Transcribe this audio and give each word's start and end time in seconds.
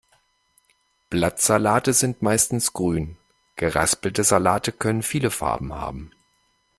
Blattsalate 1.11 1.93
sind 1.93 2.23
meistens 2.23 2.73
grün, 2.73 3.17
geraspelte 3.55 4.23
Salate 4.23 4.71
können 4.71 5.03
viele 5.03 5.29
Farben 5.29 5.75
haben. 5.75 6.09